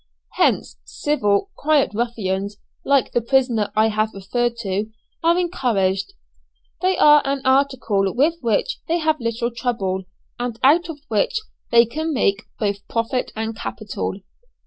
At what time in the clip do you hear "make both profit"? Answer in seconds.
12.15-13.31